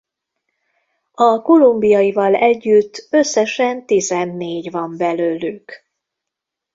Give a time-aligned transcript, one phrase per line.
[1.11, 5.73] A kolumbiaival együtt összesen tizennégy van belőlük.